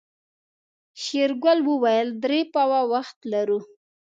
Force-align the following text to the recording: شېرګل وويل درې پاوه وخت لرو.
شېرګل 1.03 1.59
وويل 1.69 2.07
درې 2.23 2.39
پاوه 2.53 2.79
وخت 2.93 3.17
لرو. 3.31 3.59